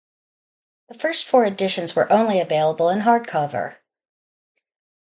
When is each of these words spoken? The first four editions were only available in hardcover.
The 0.89 0.97
first 0.97 1.25
four 1.25 1.45
editions 1.45 1.95
were 1.95 2.11
only 2.11 2.39
available 2.41 2.89
in 2.89 3.01
hardcover. 3.01 3.75